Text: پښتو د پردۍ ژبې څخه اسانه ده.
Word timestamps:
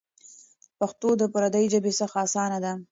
پښتو 0.79 1.09
د 1.21 1.23
پردۍ 1.33 1.65
ژبې 1.73 1.91
څخه 1.99 2.17
اسانه 2.25 2.57
ده. 2.65 2.73